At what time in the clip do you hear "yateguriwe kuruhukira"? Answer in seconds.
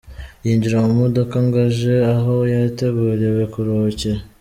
2.53-4.19